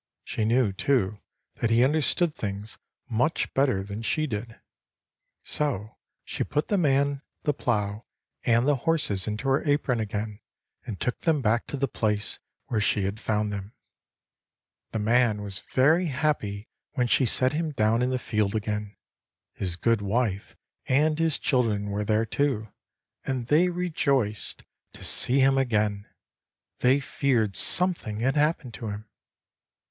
She 0.23 0.45
knew, 0.45 0.71
too, 0.73 1.19
that 1.57 1.69
he 1.69 1.83
understood 1.83 2.33
things 2.33 2.79
much 3.07 3.53
better 3.53 3.83
than 3.83 4.01
she 4.01 4.25
did. 4.25 4.59
So 5.43 5.95
she 6.25 6.43
put 6.43 6.69
the 6.69 6.77
man, 6.79 7.21
the 7.43 7.53
plow, 7.53 8.05
and 8.43 8.67
the 8.67 8.77
horses 8.77 9.27
into 9.27 9.47
her 9.49 9.63
apron 9.63 9.99
again, 9.99 10.39
and 10.87 10.99
took 10.99 11.19
them 11.19 11.39
back 11.43 11.67
to 11.67 11.77
the 11.77 11.87
place 11.87 12.39
where 12.65 12.81
she 12.81 13.03
had 13.03 13.19
found 13.19 13.51
them. 13.53 13.75
The 14.91 14.97
man 14.97 15.43
was 15.43 15.59
very 15.71 16.07
happy 16.07 16.67
when 16.93 17.05
she 17.05 17.27
set 17.27 17.53
him 17.53 17.69
down 17.71 18.01
in 18.01 18.09
the 18.09 18.17
field 18.17 18.55
again. 18.55 18.97
His 19.53 19.75
good 19.75 20.01
wife, 20.01 20.55
and 20.87 21.19
his 21.19 21.37
children 21.37 21.91
were 21.91 22.03
there, 22.03 22.25
too; 22.25 22.69
and 23.23 23.45
they 23.45 23.69
rejoiced 23.69 24.63
to 24.93 25.03
see 25.03 25.41
him 25.41 25.59
again. 25.59 26.07
They 26.79 26.99
feared 26.99 27.55
something 27.55 28.21
had 28.21 28.35
happened 28.35 28.73
to 28.73 28.87
him. 28.87 29.07